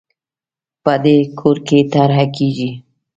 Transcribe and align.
په 0.83 0.93
دې 1.03 1.17
کور 1.39 1.57
کې 1.67 1.79
طرحه 1.93 2.25
کېږي 2.35 2.71